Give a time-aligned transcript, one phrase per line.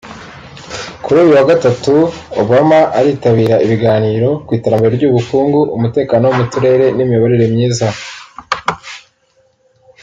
[1.03, 1.93] Kuri uyu wa Gatatu
[2.41, 7.87] Obama aritabira ibiganiro ku iterambere ry’ubukungu; umutekano wo mu turere n’imiyoborere myiza